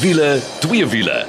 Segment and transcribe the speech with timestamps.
[0.00, 1.26] Wiele, twee wiele.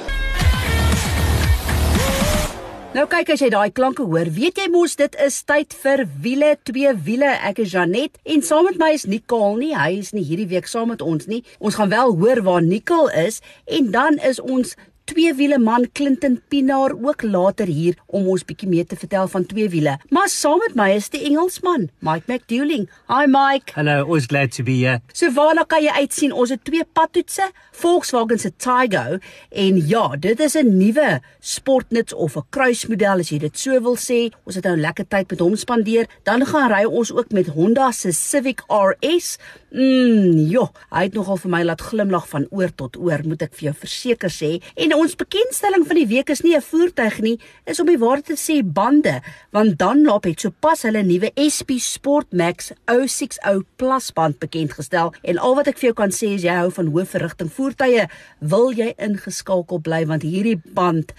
[2.96, 6.54] Nou kyk as jy daai klanke hoor, weet jy mos dit is tyd vir wiele,
[6.64, 7.34] twee wiele.
[7.44, 9.74] Ek is Janet en saam met my is Nicole nie.
[9.76, 11.42] Hy is nie hierdie week saam met ons nie.
[11.60, 14.72] Ons gaan wel hoor waar Nicole is en dan is ons
[15.12, 19.44] twee wiele man Clinton Pinaar ook later hier om ons bietjie meer te vertel van
[19.48, 19.98] twee wiele.
[20.14, 22.86] Maar saam met my is die Engelsman, Mike McDouling.
[23.12, 23.74] Hi Mike.
[23.76, 25.02] Hello, always glad to be here.
[25.12, 26.32] So waarna kan jy uitsien?
[26.32, 27.50] Ons het twee padtoetse,
[27.82, 29.18] Volkswagen se Taygo
[29.50, 33.96] en ja, dit is 'n nuwe sportnuts of 'n kruismodel as jy dit so wil
[33.96, 34.32] sê.
[34.46, 36.06] Ons het nou lekker tyd met hom spandeer.
[36.24, 39.38] Dan gaan ry ons ook met Honda se Civic RS.
[39.72, 43.54] Mm, jo, hy het nogal vir my laat glimlag van oor tot oor, moet ek
[43.54, 44.62] vir jou verseker sê.
[44.76, 48.26] En ons bekendstelling van die week is nie 'n voertuig nie, is om die waarheid
[48.26, 54.38] te sê bande, want Dunlop het sopas hulle nuwe SP Sport Max 060 Plus band
[54.38, 55.12] bekend gestel.
[55.22, 58.08] En al wat ek vir jou kan sê is jy hou van hoë verrigting voertuie,
[58.38, 61.12] wil jy ingeskakel bly want hierdie band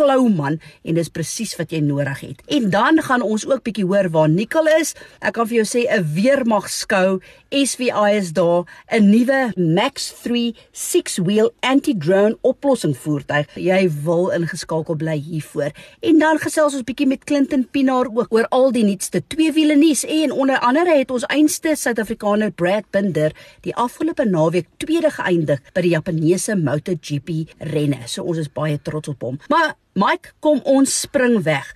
[0.00, 2.40] klou man en dis presies wat jy nodig het.
[2.48, 4.94] En dan gaan ons ook bietjie hoor waar Nicole is.
[5.20, 7.20] Ek kan vir jou sê 'n weermag skou,
[7.50, 13.46] SVI is daar, 'n nuwe Max 3 6-wheel anti-drone oplossing voertuig.
[13.56, 15.72] Jy wil ingeskakel bly hiervoor.
[16.00, 20.04] En dan gesels ons bietjie met Clinton Pinaar ook oor al die nuutste tweewiele nuus
[20.04, 25.80] en onder andere het ons einste Suid-Afrikaner Brad Binder die afgelope naweek tweede geëindig by
[25.80, 28.06] die Japaneese MotoGP renne.
[28.06, 29.38] So ons is baie trots op hom.
[29.48, 31.66] Maar Mike, kom ons spring weg.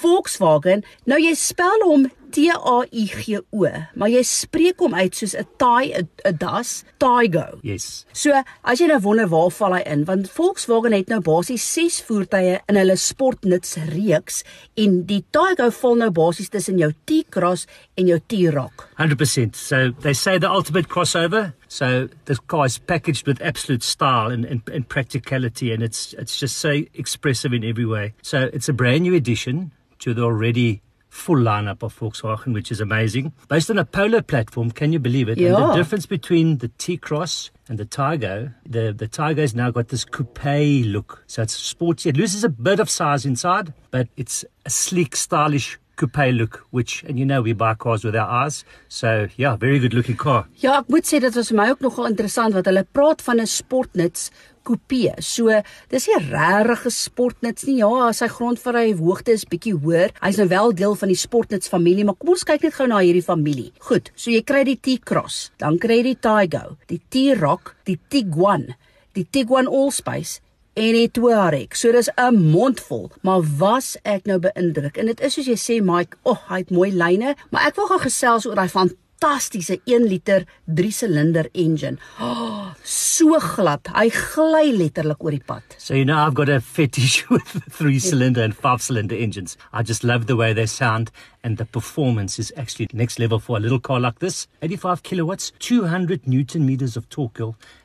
[0.00, 5.14] Volkswagen, nou jy spel hom T A I G O, maar jy spreek hom uit
[5.14, 7.58] soos 'n Thai 'n das, Taigo.
[7.62, 8.06] Yes.
[8.12, 12.02] So, as jy nou wonder waar val hy in, want Volkswagen het nou basies 6
[12.02, 14.44] voertuie in hulle sportnuts reeks
[14.76, 18.88] en die Taigo val nou basies tussen jou T-Cross en jou T-Roc.
[18.98, 19.56] 100%.
[19.56, 21.54] So they say the ultimate crossover.
[21.68, 26.38] So the car is packaged with absolute style and, and, and practicality, and it's it's
[26.38, 28.14] just so expressive in every way.
[28.22, 32.80] So it's a brand new addition to the already full lineup of Volkswagen, which is
[32.80, 33.32] amazing.
[33.48, 35.38] Based on a Polo platform, can you believe it?
[35.38, 35.52] And Yeah.
[35.68, 40.44] the difference between the T-Cross and the Tigo, the, the Tigo's now got this coupe
[40.86, 41.24] look.
[41.26, 42.08] So it's sporty.
[42.10, 47.02] It loses a bit of size inside, but it's a sleek, stylish coupe look, which,
[47.04, 48.64] and you know, we buy cars with our eyes.
[48.88, 50.46] So, yeah, very good looking car.
[50.62, 53.42] Ja, ek moet sê dit was vir my ook nogal interessant wat hulle praat van
[53.42, 54.30] 'n sportnuts
[54.62, 55.14] coupe.
[55.18, 57.78] So, dis 'n sportnuts nie.
[57.78, 60.10] Ja, sy grondverry hoogte is bietjie hoër.
[60.22, 62.98] Hy's nou wel deel van die sportnuts familie, maar kom ons kyk net gou na
[62.98, 63.72] hierdie familie.
[63.80, 68.74] Goed, so jy kry die T-Cross, dan kry jy die Taigo, die T-Roc, die Tiguan,
[69.14, 70.40] die Tiguan Allspace
[70.78, 71.76] en die Touareg.
[71.76, 74.96] So dis 'n mondvol, maar was ek nou beïndruk.
[74.96, 77.76] En dit is soos jy sê Mike, o, oh, hy het mooi lyne, maar ek
[77.76, 81.98] wil gou gesels oor daai fantastiese 1 liter 3 silinder engine.
[82.20, 83.80] Oh, so glad.
[83.94, 85.62] Hy gly letterlik oor die pad.
[85.78, 89.56] So you know I've got a fetish with three cylinder and five cylinder engines.
[89.72, 91.10] I just love the way they sound
[91.42, 94.46] and the performance is actually next level for a little car like this.
[94.62, 97.40] 85 kilowatts, 200 newton meters of torque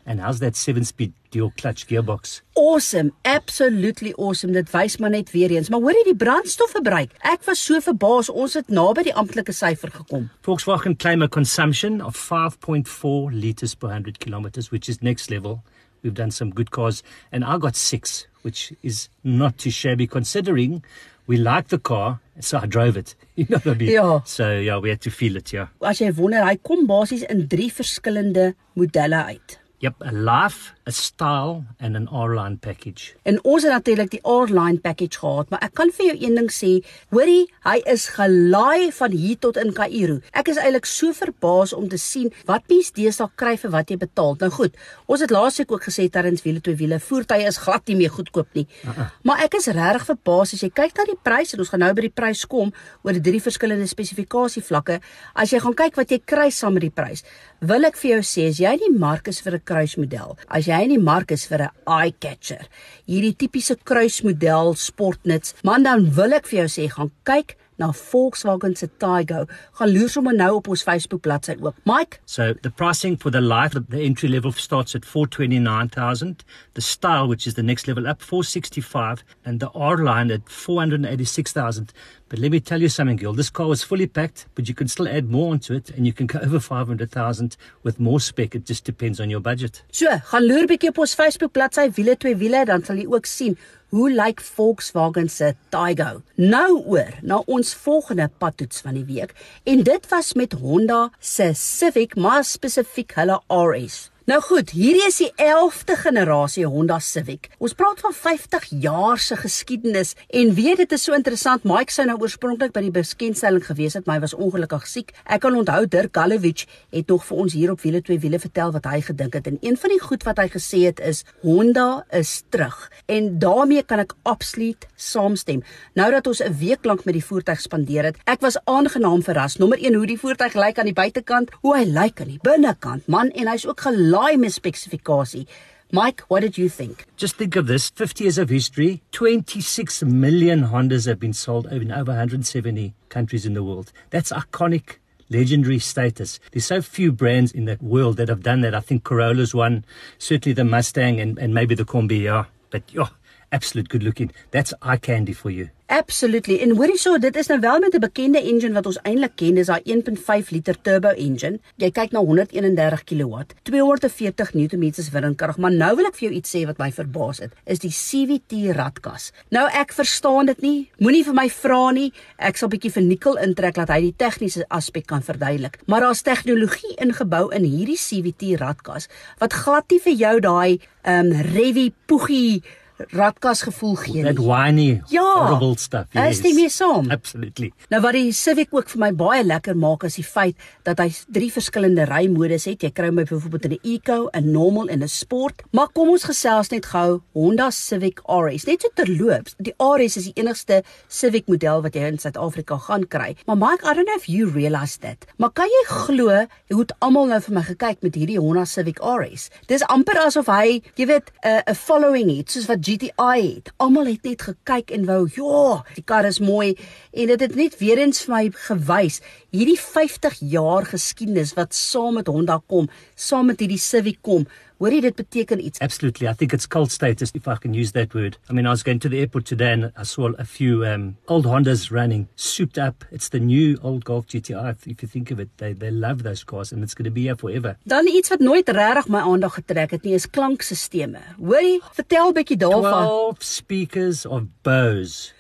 [0.06, 2.42] and how's that 7 speed dual clutch gearbox?
[2.56, 4.54] Awesome, absolutely awesome.
[4.54, 5.70] Dit wys maar net weer eens.
[5.70, 7.16] Maar hoor jy die brandstofverbruik?
[7.24, 8.30] Ek was so verbaas.
[8.30, 10.30] Ons het naby die amptelike syfer gekom.
[10.46, 15.62] Volkswagen claim a consumption of 5.4 liters per 100 kilometers, which is next level.
[16.04, 20.84] We've done some good cars, and I got six, which is not too shabby considering
[21.28, 23.16] we like the car, so I drove it.
[23.36, 23.90] You know what I mean?
[23.90, 24.20] Yeah.
[24.26, 25.68] So yeah, we had to feel it, yeah.
[25.82, 29.56] As jy wonder, hy kom basies in 3 verskillende modelle uit.
[29.84, 33.18] Yep, a life, a style, and an R-line package.
[33.28, 36.48] En ons het natuurlik die R-line package gehad, maar ek kan vir jou een ding
[36.56, 36.70] sê,
[37.12, 40.22] hoorie, hy is gelaai van hier tot in Kaïro.
[40.32, 43.98] Ek is eintlik so verbaas om te sien wat mens deesdae kry vir wat jy
[44.06, 44.38] betaal.
[44.46, 44.80] Nou goed,
[45.12, 48.56] ons het laasweek ook gesê terwyls wiele twee wiele voertuie is glad nie meer goedkoop
[48.56, 48.66] nie.
[48.86, 49.10] Uh -uh.
[49.28, 51.94] Maar ek is regtig verbaas as jy kyk na die pryse en ons gaan nou
[51.94, 52.72] by die prys kom
[53.04, 55.02] oor die drie verskillende spesifikasievlakke.
[55.36, 57.24] As jy gaan kyk wat jy kry saam met die prys,
[57.60, 60.70] wil ek vir jou sê as jy in die mark is vir 'n kruismodel, as
[60.70, 62.70] jy in die mark is vir 'n eye catcher,
[63.10, 68.76] hierdie tipiese kruismodel sportnuts, man dan wil ek vir jou sê gaan kyk na Volkswagen
[68.76, 69.46] se Taygo.
[69.72, 71.76] Gaan loer sommer nou op ons Facebook bladsy ook.
[71.86, 76.44] Mike, So the pricing for the life, the entry level starts at 429,000.
[76.74, 81.92] The style, which is the next level up, 465, and the R line at 486,000.
[82.30, 83.34] But let me tell you something, girl.
[83.34, 86.14] This car was fully packed, but you can still add more onto it, and you
[86.14, 88.56] can go over 500,000 with more spec.
[88.56, 89.84] It just depends on your budget.
[89.92, 93.26] so, gaan loer bietjie op ons Facebook bladsy wiele twee wiele, dan sal jy ook
[93.30, 93.58] sien
[93.94, 96.24] hoe lyk Volkswagen se Taygo.
[96.36, 99.36] Nou oor na ons volgende padtoets van die week
[99.70, 104.13] en dit was met Honda se Civic, maar spesifiek hulle RS.
[104.24, 107.50] Nou goed, hierdie is die 11de generasie Honda Civic.
[107.60, 111.66] Ons praat van 50 jaar se geskiedenis en weet dit is so interessant.
[111.68, 115.12] Mike sou nou oorspronklik by die bekendstelling gewees het, maar hy was ongelukkig siek.
[115.28, 116.64] Ek kan onthou Dirk Gallowich
[116.96, 119.58] het nog vir ons hier op wiele twee wiele vertel wat hy gedink het en
[119.60, 122.80] een van die goed wat hy gesê het is Honda is terug.
[123.12, 125.66] En daarmee kan ek absoluut saamstem.
[126.00, 129.60] Nou dat ons 'n week lank met die voertuig spandeer het, ek was aangenaam verras.
[129.60, 133.08] Nommer 1 hoe die voertuig lyk aan die buitekant, hoe hy lyk aan die binnekant.
[133.08, 133.82] Man, en hy's ook
[134.14, 135.48] gelaai met spesifikasie.
[135.92, 137.06] Mike, what did you think?
[137.18, 141.92] Just think of this 50 years of history, 26 million Hondas have been sold in
[141.92, 143.92] over 170 countries in the world.
[144.12, 144.98] That's iconic,
[145.30, 146.40] legendary status.
[146.52, 148.76] There's so few brands in the world that have done that.
[148.76, 149.84] I think Corolla's one,
[150.20, 152.46] certainly the Mustang, and, and maybe the Combi, yeah.
[152.70, 153.10] But, yeah,
[153.54, 154.32] absolute good looking.
[154.52, 155.70] That's eye candy for you.
[155.94, 156.58] Absolutely.
[156.62, 159.54] En hoorie so, dit is nou wel met 'n bekende engine wat ons eintlik ken,
[159.54, 161.60] dis daai 1.5 liter turbo engine.
[161.76, 166.56] Jy kyk na 131 kW, 240 Nm windkrag, maar nou wil ek vir jou iets
[166.56, 169.32] sê wat my verbaas het, is die CVT radkas.
[169.50, 170.90] Nou ek verstaan dit nie.
[170.98, 172.14] Moenie vir my vra nie.
[172.38, 175.80] Ek sal bietjie vir Nikkel intrek dat hy die tegniese aspek kan verduidelik.
[175.86, 179.08] Maar daar's tegnologie ingebou in hierdie CVT radkas
[179.40, 182.64] wat glad nie vir jou daai ehm um, revy poegie
[182.98, 184.24] radkas gevoel gee.
[184.24, 186.08] That whiny ja, horrible stuff.
[186.14, 186.38] Yes.
[186.38, 187.10] Is dit mee saam?
[187.12, 187.72] Absolutely.
[187.90, 190.56] Nou wat die Civic ook vir my baie lekker maak is die feit
[190.88, 192.84] dat hy drie verskillende rymodus het.
[192.84, 195.64] Jy kry hom byvoorbeeld in 'n Eco, 'n Normal en 'n Sport.
[195.72, 198.66] Maar kom ons gesels net gou Honda Civic RS.
[198.66, 203.08] Net so terloops, die RS is die enigste Civic model wat jy in Suid-Afrika gaan
[203.08, 203.36] kry.
[203.46, 205.26] Maar Mike, I don't know if you realize that.
[205.38, 209.00] Maar kan jy glo hoe het almal nou vir my gekyk met hierdie Honda Civic
[209.00, 209.50] RS?
[209.68, 213.72] Dis amper asof hy, jy weet, 'n following het soos wat GTI het.
[213.80, 216.74] Almal het net gekyk en wou, ja, die kar is mooi
[217.14, 219.22] en dit het net weer eens vir my gewys
[219.56, 224.48] hierdie 50 jaar geskiedenis wat saam met Honda kom, saam met hierdie Civic kom.
[224.84, 225.80] Hoorie dit beteken iets.
[225.80, 226.28] Absolutely.
[226.28, 228.38] I think it's cult status if I can use that word.
[228.50, 231.16] I mean, I was going to the airport today and I saw a few um,
[231.28, 233.06] old Hondas running, souped up.
[233.10, 235.48] It's the new old Golf GTI if you think of it.
[235.58, 237.78] They they love those cars and it's going to be here forever.
[237.88, 241.16] Dan iets wat nooit regtig my aandag getrek het nie is klankstelsels.
[241.40, 243.08] Hoorie, vertel bietjie daarvan.
[243.08, 245.32] 12 speakers of Bose.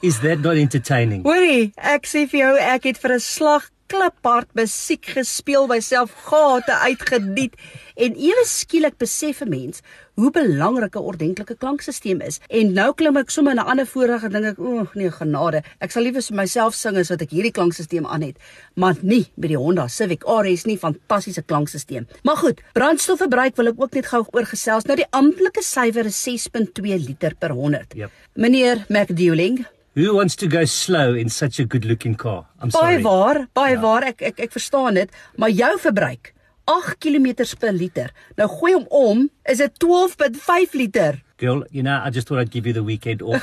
[0.00, 1.24] Is that not entertaining?
[1.24, 6.72] Hoorie, ek sê vir jou ek het vir 'n slag kliphard musiek gespeel myself gate
[6.84, 7.54] uitgeniet
[7.96, 9.80] en ewe skielik besef 'n mens
[10.14, 12.40] hoe belangrik 'n ordentlike klankstelsel is.
[12.48, 15.62] En nou klim ek sommer in 'n ander vorige ding ek o nee genade.
[15.80, 18.36] Ek sal liewer vir myself sing as wat ek hierdie klankstelsel aan het.
[18.74, 23.80] Maar nie by die Honda Civic RS nie fantastiese klankstelsel maar goed brandstofverbruik wil ek
[23.80, 24.84] ook net gou oorgesels.
[24.84, 28.10] Nou die amptelike syfer is 6.2 liter per 100 Yep.
[28.34, 29.66] meneer McDueling
[29.98, 32.46] Who wants to go slow in such a good looking car?
[32.60, 33.02] I'm Baie sorry.
[33.02, 33.80] waar, baie ja.
[33.82, 34.04] waar.
[34.06, 36.30] Ek ek ek verstaan dit, maar jou verbruik
[36.70, 38.12] 8 km per liter.
[38.38, 41.18] Nou gooi hom om, is dit 12.5 liter.
[41.42, 43.42] Girl, you know, I just thought I'd give you the weekend off.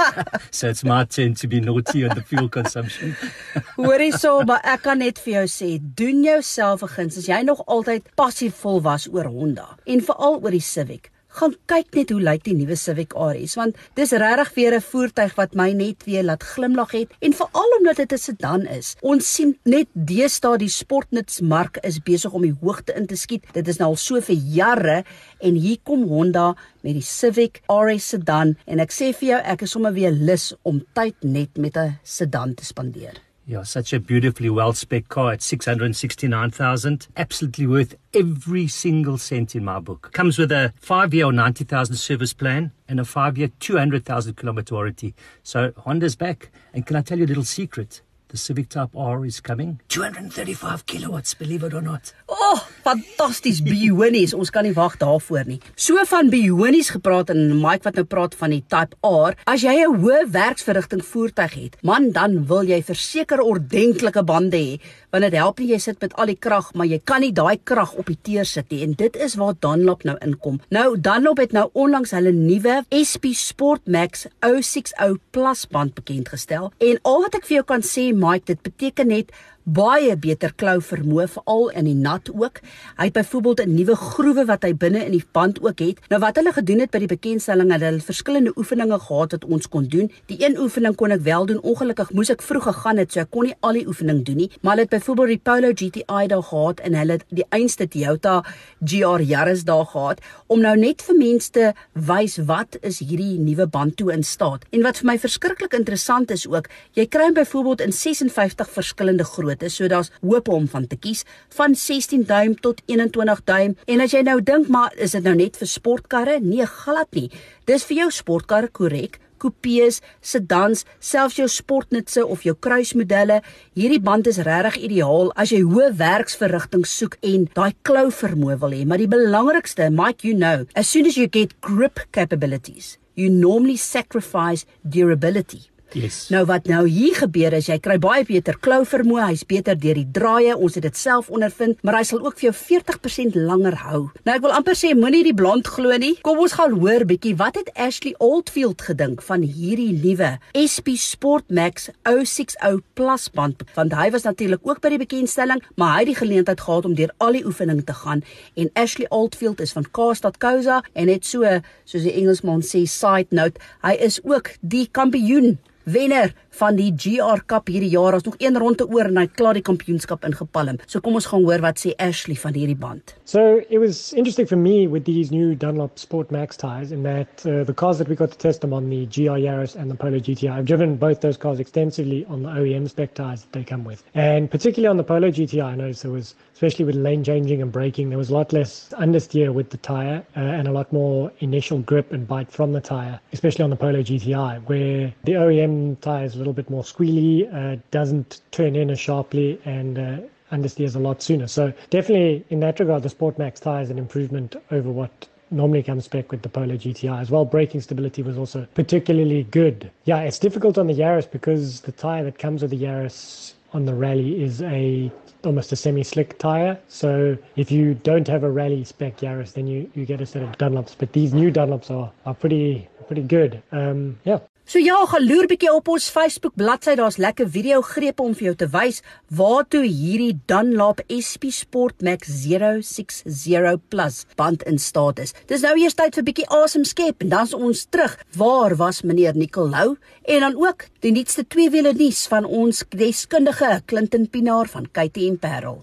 [0.50, 3.12] so it's my turn to be naughty on the fuel consumption.
[3.76, 5.70] Hoorie so, maar ek kan net vir jou sê,
[6.00, 10.56] doen jouself 'n guns as jy nog altyd passievol was oor Honda en veral oor
[10.56, 11.12] die Civic.
[11.38, 15.36] Gaan kyk net hoe lyk die nuwe Civic RS want dis regtig weer 'n voertuig
[15.38, 18.96] wat my net weer laat glimlag het en veral omdat dit 'n sedan is.
[19.00, 23.44] Ons sien net deesdae die sportnutsmark is besig om die hoogte in te skiet.
[23.52, 25.04] Dit is nou al so vir jare
[25.40, 29.62] en hier kom Honda met die Civic RS sedan en ek sê vir jou ek
[29.62, 33.29] is sommer weer lus om tyd net met 'n sedan te spandeer.
[33.46, 37.08] Yeah, such a beautifully well spec car at 669,000.
[37.16, 40.10] Absolutely worth every single cent in my book.
[40.12, 44.74] Comes with a five year or 90,000 service plan and a five year 200,000 kilometer
[44.74, 45.14] warranty.
[45.42, 46.50] So Honda's back.
[46.72, 48.02] And can I tell you a little secret?
[48.30, 49.80] The Civic Type R is coming.
[49.88, 52.12] 235 kilowatts, believe it or not.
[52.28, 54.36] O, oh, fantasties bionies.
[54.38, 55.58] Ons kan nie wag daarvoor nie.
[55.74, 59.34] So van bionies gepraat en Mike wat nou praat van die Type R.
[59.50, 64.78] As jy 'n hoë werksverrigting voertuig het, man, dan wil jy verseker ordentlike bande hê,
[65.10, 67.58] want dit help nie jy sit met al die krag, maar jy kan nie daai
[67.64, 70.60] krag op die teer sit nie en dit is waar Dunlop nou inkom.
[70.70, 76.70] Nou Dunlop het nou onlangs hulle nuwe SP Sport Max 060 Plus band bekend gestel
[76.78, 79.32] en al wat ek vir jou kan sê Mike, dit beteken net
[79.74, 82.60] baie beter klou vermoë veral in die nat ook.
[82.98, 85.98] Hy het byvoorbeeld 'n nuwe groewe wat hy binne in die band ook het.
[86.08, 89.68] Nou wat hulle gedoen het by die bekendstelling het hulle verskillende oefeninge gehad wat ons
[89.68, 90.10] kon doen.
[90.26, 91.60] Die een oefening kon ek wel doen.
[91.60, 94.50] Ongelukkig moes ek vroeg gegaan het, so ek kon nie al die oefening doen nie.
[94.60, 98.44] Maar hulle het byvoorbeeld die Polo GTI daar gehad en hulle het die einste Toyota
[98.84, 103.66] GR Yaris daar gehad om nou net vir mense te wys wat is hierdie nuwe
[103.66, 104.64] band toe in staat.
[104.70, 109.59] En wat vir my verskriklik interessant is ook, jy kry byvoorbeeld in 56 verskillende grootte
[109.60, 109.70] formate.
[109.70, 113.76] So daar's hoop om van te kies van 16 duim tot 21 duim.
[113.86, 116.40] En as jy nou dink maar is dit nou net vir sportkarre?
[116.40, 117.30] Nee, glad nie.
[117.66, 123.40] Dis vir jou sportkarre korrek coupés, sedans, selfs jou sportnutse of jou kruismodelle.
[123.72, 128.76] Hierdie band is regtig ideaal as jy hoë werksverrigting soek en daai klou vermoë wil
[128.76, 128.84] hê.
[128.84, 133.80] Maar die belangrikste, Mike, you know, as soon as you get grip capabilities, you normally
[133.80, 135.69] sacrifice durability.
[135.96, 136.28] Yes.
[136.30, 139.98] Nou wat nou hier gebeur is jy kry baie beter klou vermoë, hy's beter deur
[139.98, 143.78] die draaie, ons het dit self ondervind, maar hy sal ook vir jou 40% langer
[143.84, 144.02] hou.
[144.26, 146.12] Nou ek wil amper sê moenie die blond glo nie.
[146.26, 151.50] Kom ons gaan hoor bietjie wat het Ashley Oldfield gedink van hierdie nuwe SP Sport
[151.50, 153.64] Max 060 Plus band.
[153.74, 156.94] Want hy was natuurlik ook by die bekendstelling, maar hy het die geleentheid gehad om
[156.98, 158.22] deur al die oefening te gaan
[158.54, 161.46] en Ashley Oldfield is van Kousa en net so
[161.88, 165.58] soos die Engelsman sê side note, hy is ook die kampioen
[165.92, 168.14] wenner van die GR Cup hierdie jaar.
[168.18, 170.80] Ons nog een ronde oor en hy klaar die kampioenskap ingepalm.
[170.86, 173.14] So kom ons gaan hoor wat sê Ashley van hierdie band.
[173.24, 177.46] So it was interesting for me with these new Dunlop Sport Max tires in that
[177.46, 179.96] uh, the cars that we got to test them on the GR Yaris and the
[179.96, 180.50] Polo GTI.
[180.50, 184.02] I've driven both those cars extensively on the OEM spec tires that they come with.
[184.14, 187.72] And particularly on the Polo GTI, I noticed there was especially with lane changing and
[187.72, 191.32] braking, there was a lot less understeer with the tire uh, and a lot more
[191.38, 195.98] initial grip and bite from the tire, especially on the Polo GTI, where the OEM
[196.02, 200.16] tire is a little bit more squealy, uh, doesn't turn in as sharply, and uh,
[200.52, 201.46] understeers a lot sooner.
[201.46, 205.82] So definitely in that regard, the Sport Max tire is an improvement over what normally
[205.82, 207.44] comes back with the Polo GTI as well.
[207.44, 209.90] Braking stability was also particularly good.
[210.04, 213.84] Yeah, it's difficult on the Yaris because the tire that comes with the Yaris on
[213.84, 215.10] the rally is a
[215.44, 216.78] almost a semi-slick tire.
[216.88, 220.42] So if you don't have a rally spec Yaris, then you, you get a set
[220.42, 220.94] of Dunlops.
[220.96, 223.62] But these new Dunlops are, are pretty pretty good.
[223.72, 224.38] Um, yeah.
[224.70, 226.92] So ja, gaan loer bietjie op ons Facebook bladsy.
[226.94, 229.00] Daar's lekker video grepe om vir jou te wys
[229.34, 235.34] waartoe hierdie Dunlop SP Sport Max 060 Plus band in staat is.
[235.50, 238.14] Dis nou eers tyd vir bietjie asem skep en dan's ons terug.
[238.38, 239.96] Waar was meneer Nicolou?
[240.22, 245.82] En dan ook die nuutste tweewiele nuus van ons deskundige Clinton Pinaar van KTM Parel.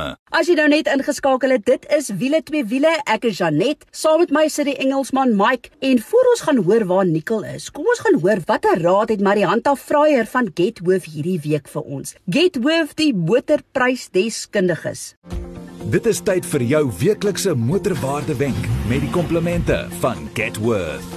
[0.00, 0.16] probleme.
[0.30, 2.92] As jy nou net ingeskakel het, dit is wiele twee wiele.
[3.10, 3.84] Ek is Janet.
[3.90, 7.70] Saam met my sit die Engelsman Mike en voor ons gaan hoor waar Nicole is.
[7.70, 12.14] Kom ons gaan hoor watter raad het Marianta Fraier van Getworth hierdie week vir ons.
[12.30, 15.14] Getworth die motorprysdeskundiges.
[15.90, 21.16] Dit is tyd vir jou weeklikse motorwaarde wenk met die komplimente van Getworth.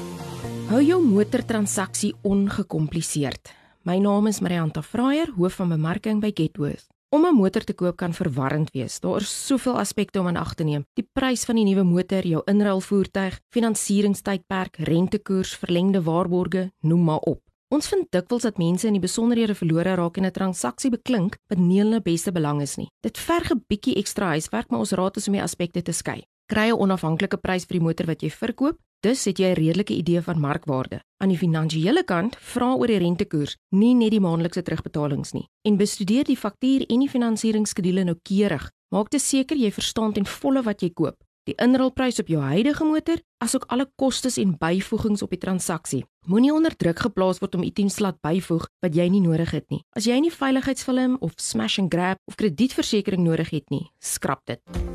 [0.71, 3.53] Hou jou motortransaksie ongekompliseerd.
[3.83, 6.92] My naam is Marianta Fraier, hoof van bemarking by Getworth.
[7.13, 8.99] Om 'n motor te koop kan verwarrend wees.
[8.99, 10.85] Daar is soveel aspekte om in ag te neem.
[10.93, 17.41] Die prys van die nuwe motor, jou inruilvoertuig, finansieringstydperk, rentekoers, verlengde waarborge, noem maar op.
[17.69, 21.59] Ons vind dikwels dat mense in die besonderhede verlore raak en 'n transaksie beklink wat
[21.59, 22.89] nie hulle beste belang is nie.
[23.01, 26.23] Dit verg 'n bietjie ekstra huiswerk, maar ons raad is om die aspekte te skei.
[26.45, 29.93] Kry 'n onafhanklike prys vir die motor wat jy verkoop Dus het jy 'n redelike
[29.93, 31.03] idee van markwaarde.
[31.17, 35.49] Aan die finansiële kant, vra oor die rentekoers, nie net die maandelikse terugbetalings nie.
[35.61, 38.71] En bestudeer die faktuur en die finansieringsskedule noukeurig.
[38.89, 41.15] Maak te seker jy verstaan ten volle wat jy koop.
[41.43, 46.05] Die inruilprys op jou huidige motor, asook alle kostes en byvoegings op die transaksie.
[46.25, 49.83] Moenie onder druk geplaas word om ietens laat byvoeg wat jy nie nodig het nie.
[49.89, 54.92] As jy nie veiligheidsfilm of smash and grab of kredietversekering nodig het nie, skrap dit.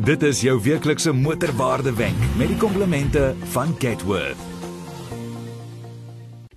[0.00, 4.49] Dit is jou weeklikse motorwaarde wenk met die komplimente van Getworth.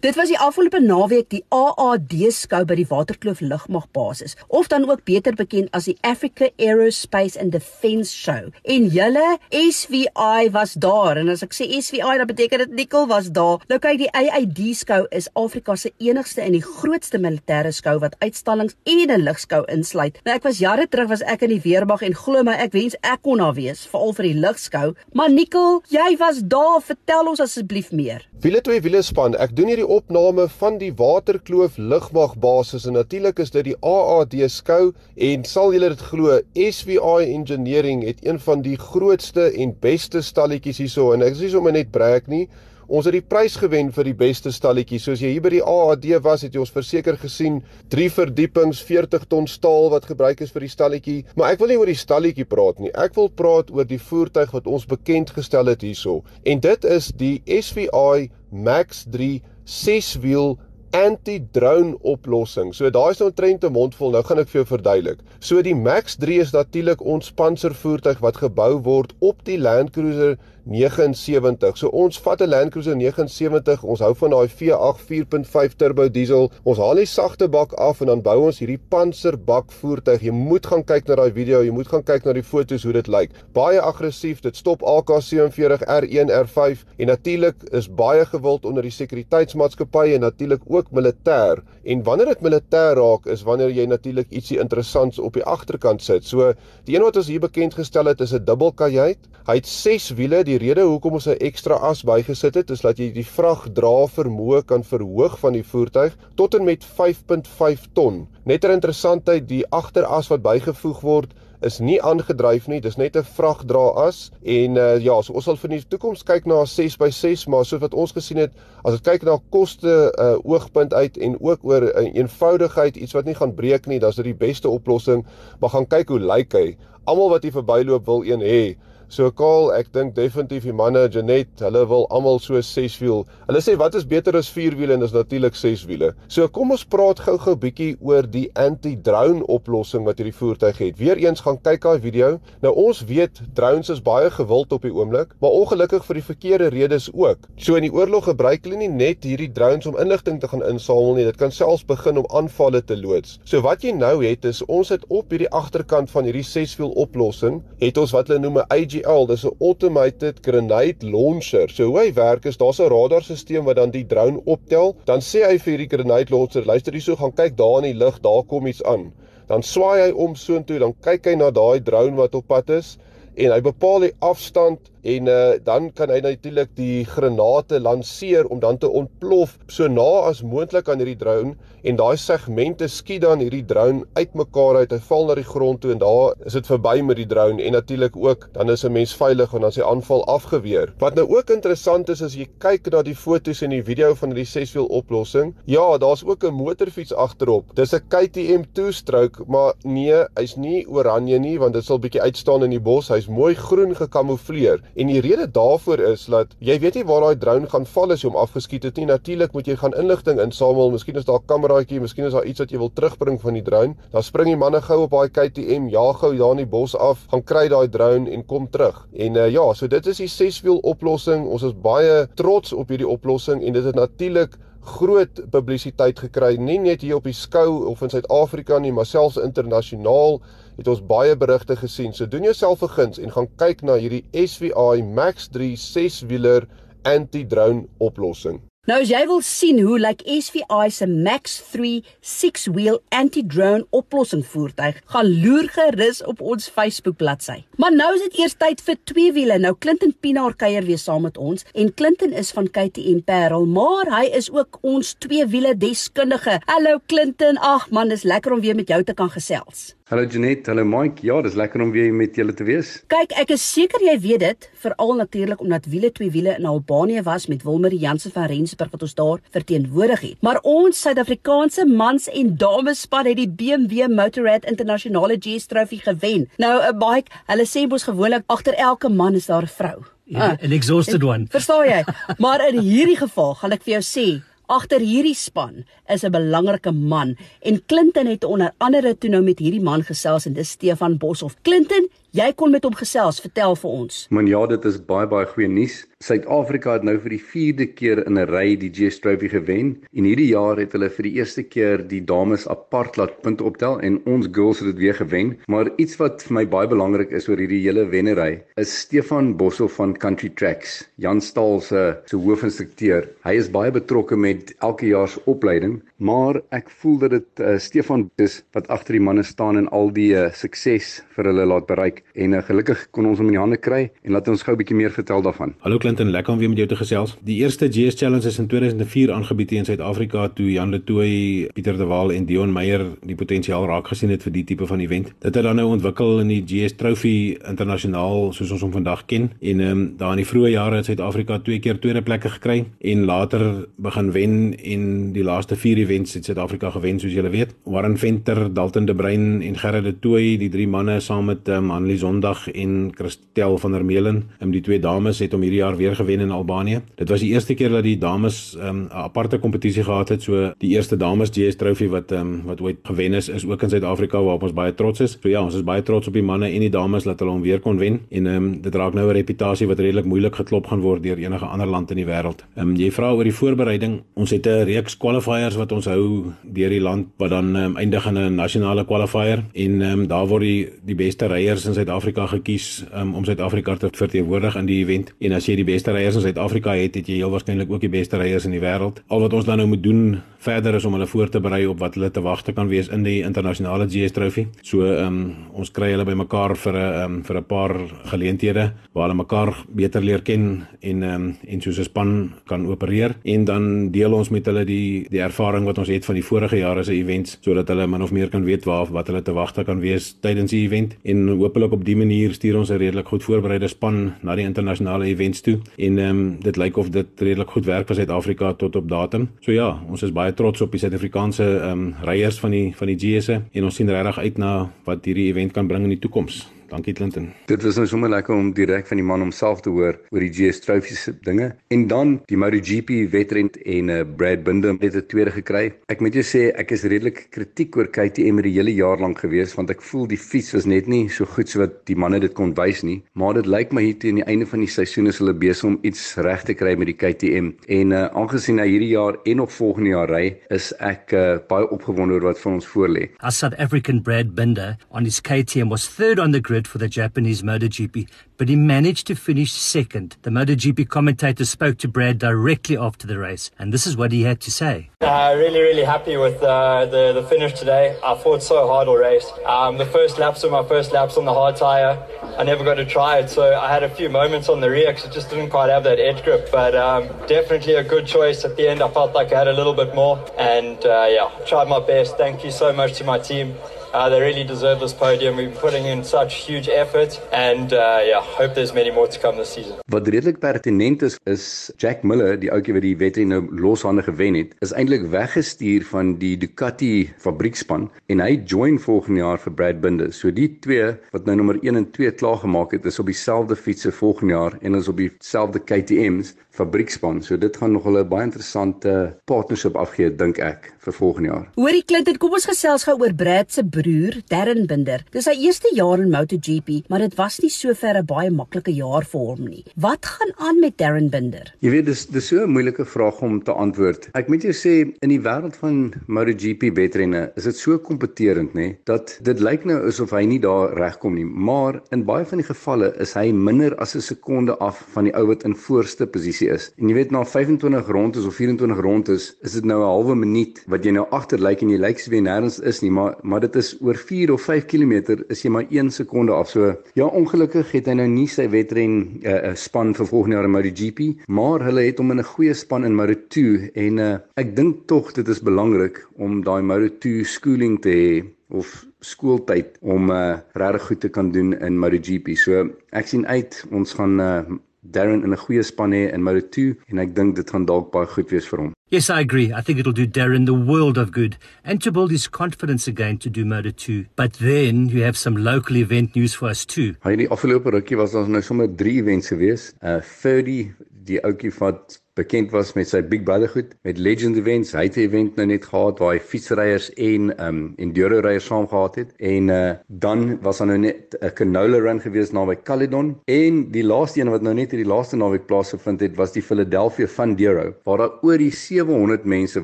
[0.03, 5.05] Dit was die afgelope naweek die AAD skou by die Waterkloof Lugmagbasis of dan ook
[5.07, 8.49] beter bekend as die Africa Aerospace and Defence Show.
[8.67, 13.29] En julle SVI was daar en as ek sê SVI dan beteken dit Nicole was
[13.31, 13.63] daar.
[13.71, 18.19] Nou kyk die AAD skou is Afrika se enigste en die grootste militêre skou wat
[18.19, 20.19] uitstallings en 'n lugskou insluit.
[20.27, 22.99] Nou ek was jare terug was ek in die weermag en glo my ek wens
[23.03, 24.95] ek kon daar wees veral vir die lugskou.
[25.13, 28.27] Maar Nicole, jy was daar, vertel ons asseblief meer.
[28.41, 29.35] Wiele twee wiele span.
[29.39, 34.91] Ek doen hierdie opname van die Waterkloof Lugmagbasis en natuurlik is dit die AAD skou
[35.29, 40.81] en sal julle dit glo, SVI Engineering het een van die grootste en beste stalletjies
[40.81, 42.47] hierso en ek is nie sommer net brag nie.
[42.93, 44.99] Ons het die prys gewen vir die beste stalletjie.
[44.99, 47.61] Soos jy hier by die AAD was, het jy ons verseker gesien,
[47.93, 51.15] 3 verdiepings, 40 ton staal wat gebruik is vir die stalletjie.
[51.39, 52.91] Maar ek wil nie oor die stalletjie praat nie.
[52.91, 56.21] Ek wil praat oor die voertuig wat ons bekend gestel het hierso.
[56.43, 60.57] En dit is die SVI Max 3 6-wiel
[60.93, 62.73] anti-drone oplossing.
[62.73, 64.11] So daai is nou 'n trend te mondvol.
[64.11, 65.19] Nou gaan ek vir jou verduidelik.
[65.39, 70.37] So die Max 3 is natuurlik ons panservoertuig wat gebou word op die Land Cruiser
[70.63, 71.77] 79.
[71.77, 73.83] So ons vat 'n Land Cruiser 79.
[73.83, 76.51] Ons hou van daai V8 4.5 turbo diesel.
[76.63, 80.21] Ons haal die sagte bak af en dan bou ons hierdie panserbak voertuig.
[80.21, 81.61] Jy moet gaan kyk na daai video.
[81.63, 83.31] Jy moet gaan kyk na die foto's hoe dit lyk.
[83.53, 84.41] Baie aggressief.
[84.41, 90.61] Dit stop AK47 R1 R5 en natuurlik is baie gewild onder die sekuriteitsmaatskappye en natuurlik
[90.65, 91.63] ook militêr.
[91.83, 96.23] En wanneer dit militêr raak is wanneer jy natuurlik ietsie interessants op die agterkant sit.
[96.23, 96.53] So
[96.85, 99.19] die een wat ons hier bekend gestel het is 'n dubbelkajuit.
[99.43, 100.43] Hy het 6 wiele.
[100.43, 104.07] Die rede hoekom ons 'n ekstra as bygesit het is dat jy die vrag dra
[104.07, 108.27] vermoë kan verhoog van die voertuig tot en met 5.5 ton.
[108.45, 111.33] Net 'n interessantheid, die agteras wat bygevoeg word
[111.63, 115.69] is nie aangedryf nie, dis net 'n vragdraas en uh, ja, so ons sal vir
[115.69, 118.51] die toekoms kyk na 'n 6x6, maar soos wat ons gesien het,
[118.83, 123.13] as dit kyk na koste uh, oogpunt uit en ook oor 'n uh, eenvoudigheid, iets
[123.13, 125.25] wat nie gaan breek nie, dan is dit die beste oplossing,
[125.59, 126.77] maar gaan kyk hoe lyk hy.
[127.05, 128.75] Almal wat hier verbyloop wil een hê.
[129.13, 133.19] So Kaal, ek dink definitief die manne Janet, hulle wil almal so 6 wiel.
[133.45, 136.07] Hulle sê wat is beter as 4 wiele en dis natuurlik 6 wiele.
[136.33, 140.97] So kom ons praat gou-gou bietjie oor die anti-drone oplossing wat hierdie voertuig het.
[140.97, 142.39] Weereens gaan kyk daai video.
[142.65, 146.71] Nou ons weet drones is baie gewild op die oomblik, maar ongelukkig vir die verkeerde
[146.73, 147.45] redes ook.
[147.61, 151.19] So in die oorlog gebruik hulle nie net hierdie drones om inligting te gaan insamel
[151.19, 153.37] nie, dit kan selfs begin om aanvalle te loods.
[153.45, 156.97] So wat jy nou het is ons het op hierdie agterkant van hierdie 6 wiel
[157.05, 161.69] oplossing, het ons wat hulle noem 'n AG AGL, dis 'n automated grenade launcher.
[161.69, 164.95] So hoe hy werk is daar's 'n radarstelsel wat dan die drone optel.
[165.05, 168.19] Dan sê hy vir hierdie grenade launcher, luister hierso, gaan kyk daar in die lug,
[168.21, 169.11] daar kom iets aan.
[169.47, 172.97] Dan swaai hy om soontoe, dan kyk hy na daai drone wat op pad is
[173.35, 178.61] en hy bepaal die afstand en uh, dan kan hy natuurlik die granate lanseer om
[178.63, 183.41] dan te ontplof so na as moontlik aan hierdie drone en daai segmente skiet dan
[183.43, 184.93] hierdie drone uitmekaar uit.
[184.95, 187.75] Hy val na die grond toe en daar is dit verby met die drone en
[187.75, 190.93] natuurlik ook dan is 'n mens veilig want dan sy aanval afgeweer.
[190.99, 194.29] Wat nou ook interessant is as jy kyk na die fotos en die video van
[194.29, 197.75] hierdie seswiel oplossing, ja, daar's ook 'n motorfiets agterop.
[197.75, 202.63] Dis 'n KTM 2-stroke, maar nee, hy's nie oranje nie want dit sal bietjie uitstaan
[202.63, 203.09] in die bos.
[203.09, 204.79] Hy's mooi groen gekamoufleer.
[204.93, 208.21] En die rede daarvoor is dat jy weet nie waar daai drone gaan val as
[208.21, 209.07] jy hom afgeskiet het nie.
[209.09, 210.91] Natuurlik moet jy gaan inligting insamel.
[210.93, 213.63] Miskien is daar 'n kameraatjie, miskien is daar iets wat jy wil terugbring van die
[213.63, 213.95] drone.
[214.11, 217.25] Dan spring die manne gou op daai KTM, jaag gou daar in die bos af,
[217.31, 219.07] gaan kry daai drone en kom terug.
[219.13, 221.47] En uh, ja, so dit is die seswiel oplossing.
[221.47, 226.79] Ons is baie trots op hierdie oplossing en dit het natuurlik groot publisiteit gekry nie
[226.79, 230.41] net hier op die skou of in Suid-Afrika nie maar selfs internasionaal
[230.77, 232.13] het ons baie berigte gesien.
[232.13, 236.67] So doen jouself 'n guns en gaan kyk na hierdie SVI Max 3 6-wieler
[237.03, 238.61] anti-drone oplossing.
[238.83, 244.41] Nou as jy wil sien hoe lyk like SVI se Max 3 6-wheel anti-drone oplossing
[244.43, 247.61] voertuig, gaan loer gerus op ons Facebook bladsy.
[247.79, 249.55] Maar nou is dit eers tyd vir twee wiele.
[249.63, 254.11] Nou Clinton Pinaar kuier weer saam met ons en Clinton is van KTM Parel, maar
[254.17, 256.59] hy is ook ons twee wiele deskundige.
[256.67, 257.63] Hallo Clinton.
[257.63, 259.93] Ag man, dis lekker om weer met jou te kan gesels.
[260.13, 261.23] Hallo Janet, hallo Mike.
[261.25, 262.89] Ja, dis lekker om weer met julle te wees.
[263.09, 267.23] Kyk, ek is seker jy weet dit, veral natuurlik omdat wiele twee wiele in Albanië
[267.25, 270.37] was met Wilmer Jansen van Rensburg wat ons daar verteenwoordig het.
[270.45, 276.45] Maar ons Suid-Afrikaanse mans en dames span het die BMW Motorrad Internasionale GS Trofee gewen.
[276.61, 280.05] Nou 'n uh, bike, hulle sê mos gewoonlik agter elke man is daar 'n vrou.
[280.29, 281.47] Ja, 'n uh, exhausted one.
[281.49, 282.03] Verstaan jy?
[282.43, 286.91] Maar in hierdie geval gaan ek vir jou sê Agter hierdie span is 'n belangrike
[286.91, 291.17] man en Clinton het onder andere toe nou met hierdie man gesels en dis Stefan
[291.17, 291.57] Boshoff.
[291.61, 294.23] Clinton, Jy kon met hom gesels, vertel vir ons.
[294.33, 295.99] Man ja, dit is baie baie goeie nuus.
[296.23, 300.25] Suid-Afrika het nou vir die 4de keer in 'n ry die GS Trophy gewen en
[300.25, 304.17] hierdie jaar het hulle vir die eerste keer die dames apart laat punte optel en
[304.25, 305.59] ons girls het dit weer gewen.
[305.67, 309.87] Maar iets wat vir my baie belangrik is oor hierdie hele wennery is Stefan Bossel
[309.87, 313.29] van Country Tracks, Jan Staal se se hoofinstrukteur.
[313.43, 317.77] Hy is baie betrokke met elke jaar se opleiding, maar ek voel dat dit uh,
[317.77, 321.85] Stefan is wat agter die manne staan en al die uh, sukses vir hulle laat
[321.85, 324.73] bereik en uh, gelukkig kon ons hom in die hande kry en laat ons gou
[324.73, 325.73] 'n bietjie meer vertel daarvan.
[325.79, 327.37] Hallo Clinton, lekker om weer met jou te gesels.
[327.41, 331.97] Die eerste GS Challenge is in 2004 aangebied in Suid-Afrika toe Jan de Tooy, Pieter
[331.97, 335.33] de Waal en Dion Meyer die potensiaal raak gesien het vir die tipe van event.
[335.39, 339.51] Dit het dan nou ontwikkel in die GS Trophy internasionaal soos ons hom vandag ken
[339.61, 342.85] en ehm um, daar in die vroeë jare het Suid-Afrika twee keer tweede plekke gekry
[343.01, 347.75] en later begin wen en die laaste 4 events het Suid-Afrika gewen soos julle weet.
[347.83, 351.91] Warren Venter, Dalton de Bruin en Gerard de Tooy, die drie manne saam met um,
[352.13, 355.95] Annelie Sondag en Christel van der Meulen, um, die twee dames het om hierdie jaar
[355.97, 357.01] weer gewen in Albanië.
[357.15, 360.43] Dit was die eerste keer dat die dames ehm, 'n um, aparte kompetisie gehad het,
[360.43, 363.89] so die eerste dames GS Trophy wat um, wat ooit gewen is is ook in
[363.89, 365.37] Suid-Afrika waarop ons baie trots is.
[365.41, 367.61] So ja, ons is baie trots op die manne en die dames dat hulle hom
[367.61, 371.01] weer kon wen en um, dit raak nou 'n reputasie wat redelik moeilik geklop gaan
[371.01, 372.63] word deur enige ander land in die wêreld.
[372.75, 374.21] Ehm um, jy vra oor die voorbereiding.
[374.33, 378.25] Ons het 'n reeks qualifiers wat ons hou deur die land wat dan um, eindig
[378.27, 383.05] in 'n nasionale qualifier en um, daar word die die beste ryers in Suid-Afrika gekies
[383.15, 385.31] um, om Suid-Afrika te verteenwoordig in die event.
[385.39, 388.11] En as jy die beste ryers in Suid-Afrika het, het jy heel waarskynlik ook die
[388.11, 389.21] beste ryers in die wêreld.
[389.31, 391.99] Al wat ons dan nou moet doen verder is om hulle voor te berei op
[391.99, 394.67] wat hulle te wagte kan wees in die internasionale GS Trophy.
[394.81, 395.41] So ehm um,
[395.73, 397.93] ons kry hulle bymekaar vir 'n um, vir 'n paar
[398.31, 402.85] geleenthede waar hulle mekaar beter leer ken en ehm um, en soos 'n span kan
[402.85, 406.43] opereer en dan deel ons met hulle die die ervaring wat ons het van die
[406.43, 409.53] vorige jare se events sodat hulle min of meer kan weet waar wat hulle te
[409.53, 413.27] wagte kan wees tydens die event en hopelik op die manier stuur ons 'n redelik
[413.27, 417.27] goed voorbereide span na die internasionale events toe en ehm um, dit lyk of dit
[417.37, 419.49] redelik goed werk vir Suid-Afrika tot op datum.
[419.61, 423.11] So ja, ons is baie trots op die Suid-Afrikaanse ehm um, ryeiers van die van
[423.11, 424.71] die GS'e en ons sien regtig uit na
[425.07, 426.63] wat hierdie event kan bring in die toekoms.
[426.93, 427.47] Dankie Clinton.
[427.65, 430.51] Dit was nou sommer lekker om direk van die man homself te hoor oor die
[430.53, 435.25] GS Trophy se dinge en dan die MotoGP wedren en uh, Brad Binder het 'n
[435.27, 435.93] tweede gekry.
[436.13, 439.73] Ek moet jou sê ek is redelik kritiek oor KTM die hele jaar lank gewees
[439.73, 442.53] want ek voel die fiets was net nie so goed so wat die manne dit
[442.53, 443.23] kon wys nie.
[443.33, 445.97] Maar dit lyk my hier teen die einde van die seisoen is hulle besig om
[446.03, 449.71] iets reg te kry met die KTM en uh, aangesien hy hierdie jaar en op
[449.71, 453.27] volgende jaar ry, is ek uh, baie opgewonde oor wat vir ons voorlê.
[453.39, 457.07] As South African Brad Binder on his KTM was third on the grid for the
[457.07, 460.37] Japanese MotoGP, but he managed to finish second.
[460.43, 464.43] The MotoGP commentator spoke to Brad directly after the race, and this is what he
[464.43, 465.09] had to say.
[465.21, 468.17] Uh, really, really happy with uh, the, the finish today.
[468.23, 469.49] I fought so hard all race.
[469.65, 472.21] Um, the first laps were my first laps on the hard tyre.
[472.57, 475.11] I never got to try it, so I had a few moments on the rear
[475.11, 476.69] because it just didn't quite have that edge grip.
[476.71, 479.01] But um, definitely a good choice at the end.
[479.01, 482.37] I felt like I had a little bit more, and uh, yeah, tried my best.
[482.37, 483.75] Thank you so much to my team.
[484.13, 485.55] Uh, they really deserve this podium.
[485.57, 489.39] We've been putting in such huge effort, and uh, yeah, hope there's many more to
[489.39, 489.95] come this season.
[490.05, 494.53] Wat redelik pertinent is, is Jack Miller, die ouetjie wat die wedren nou loshande gewen
[494.59, 500.03] het, is eintlik weggestuur van die Ducati fabriekspan en hy join volgende jaar vir Brad
[500.05, 500.29] Binder.
[500.29, 503.73] So die twee wat nou nommer 1 en 2 klaar gemaak het, is op dieselfde
[503.73, 507.41] fietsse volgende jaar en is op dieselfde KTM's fabriekspan.
[507.41, 511.67] So dit gaan nog 'n baie interessante partnership afgee dink ek vir volgende jaar.
[511.75, 515.23] Hoorie Clinton, kom ons gesels gou oor Brad se broer, Darren Binder.
[515.33, 519.23] Dis sy eerste jaar in MotoGP, maar dit was nie sover 'n baie maklike jaar
[519.23, 519.83] vir hom nie.
[519.95, 521.73] Wat gaan aan met Darren Binder?
[521.81, 524.29] Jy weet dis dis so 'n moeilike vraag om te antwoord.
[524.33, 528.95] Ek moet jou sê in die wêreld van MotoGP wedrenne is dit so kompeterend nê
[529.05, 532.67] dat dit lyk nou asof hy nie daar regkom nie, maar in baie van die
[532.67, 536.69] gevalle is hy minder as 'n sekonde af van die ou wat in voorste posisie
[536.69, 536.91] is.
[536.97, 540.83] En jy weet na 25 rondes of 24 rondes is dit nou 'n halwe minuut
[540.87, 543.59] wat jy nou agter lyk en jy lyk so wie nêrens is nie, maar maar
[543.59, 545.13] dit is oor 4 of 5 km
[545.53, 546.69] is jy maar 1 sekonde af.
[546.69, 550.55] So ja, ongelukkig het hy nou nie sy wedren 'n uh, uh, span vir volgende
[550.55, 554.37] jaar in MotoGP, maar hulle het hom in 'n goeie span in Moto2 en uh,
[554.55, 560.31] ek dink tog dit is belangrik om daai Moto2 schooling te hê of skooltyd om
[560.31, 562.55] uh, regtig goed te kan doen in MotoGP.
[562.57, 564.63] So ek sien uit ons gaan uh,
[565.11, 568.25] Darren in 'n goeie span hê in Moto2 en ek dink dit gaan dalk baie
[568.25, 568.93] goed wees vir hom.
[569.13, 569.71] Yes, I agree.
[569.71, 573.37] I think it'll do Darren the world of good and to build his confidence again
[573.39, 574.25] to do Moto2.
[574.35, 577.13] But then you have some local event news for us too.
[577.21, 579.91] Hy die afgelope rukkie was daar nou sommer 3 events gewees.
[580.01, 580.95] Uh 30
[581.27, 584.93] die ouetjie wat bekend was met sy Big Brother goed met Legend Events.
[584.97, 588.87] Hy het 'n event nou net gehad waar hy fietsryers en um enduro ryers saam
[588.87, 593.37] gehad het en uh dan was daar nou net 'n canola run gewees naby Caledon
[593.45, 597.27] en die laaste een wat nou net hierdie laaste naweek plaasgevind het was die Philadelphia
[597.27, 599.83] Fun Duro waar daar oor die 700 mense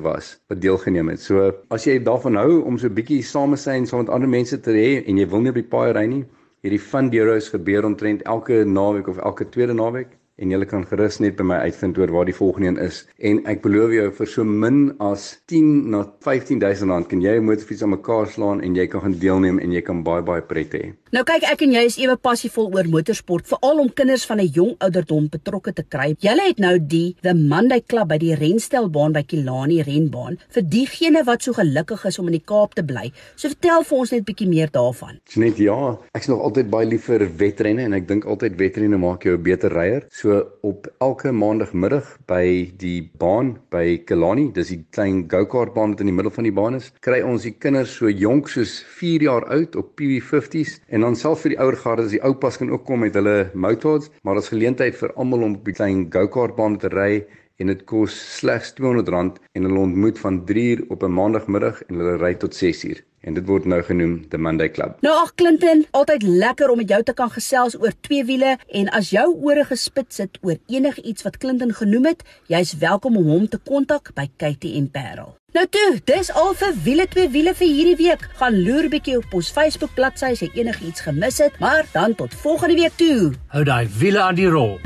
[0.00, 1.20] was wat deelgeneem het.
[1.20, 4.28] So as jy daarvan hou om so 'n bietjie same te wees saam met ander
[4.28, 6.24] mense te hê en jy wil nie op die paai ry nie,
[6.62, 10.86] hierdie Fun Duro is gebeur omtrent elke naweek of elke tweede naweek en jy kan
[10.88, 13.02] gerus net by my uitvind oor waar die volgende een is.
[13.18, 17.44] En ek beloof jou vir so min as 10 na 15000 rand kan jy 'n
[17.44, 20.72] motorfiets aan mekaar slaan en jy kan gaan deelneem en jy kan baie baie pret
[20.72, 20.92] hê.
[21.12, 24.46] Nou kyk ek en jy is ewe passievol oor motorsport, veral om kinders van 'n
[24.46, 26.14] jong ouderdom betrokke te kry.
[26.20, 31.24] Julle het nou die The Monday Club by die renstelbaan by Kilani renbaan vir diegene
[31.24, 33.12] wat so gelukkig is om in die Kaap te bly.
[33.36, 35.20] So vertel vir ons net bietjie meer daarvan.
[35.36, 39.24] Net ja, ek's nog altyd baie lief vir wedrenne en ek dink altyd wedrenne maak
[39.24, 40.06] jou 'n beter ryer.
[40.10, 40.29] So
[40.66, 46.10] op elke maandagmiddag by die baan by Kilani, dis die klein go-kart baan wat in
[46.10, 49.48] die middel van die baan is, kry ons die kinders so jonk soos 4 jaar
[49.54, 53.04] oud op PV50s en dan self vir die ouer garde, die oupas kan ook kom
[53.04, 56.92] met hulle mopeds, maar daar's geleentheid vir almal om op die klein go-kart baan te
[56.94, 57.12] ry
[57.60, 62.16] en dit kos slegs R200 en hulle ontmoet van 3uur op 'n maandagmiddag en hulle
[62.16, 64.96] ry tot 6uur en dit word nou genoem the Monday Club.
[65.04, 68.88] Nou ag Clinton, altyd lekker om met jou te kan gesels oor twee wiele en
[68.96, 73.48] as jou ore gespits sit oor enigiets wat Clinton genoem het, jy's welkom om hom
[73.48, 75.36] te kontak by KTM Parel.
[75.52, 78.22] Nou toe, dis al vir wiele twee wiele vir hierdie week.
[78.38, 82.34] Gaan loer bietjie op ons Facebook bladsy as jy enigiets gemis het, maar dan tot
[82.34, 83.32] volgende week toe.
[83.50, 84.78] Hou daai wiele aan die rol.